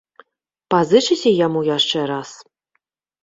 Пазычыце 0.73 1.29
яму 1.45 1.61
яшчэ 1.77 1.99
раз? 2.13 2.29